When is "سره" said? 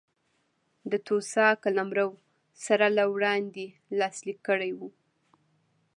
2.65-2.85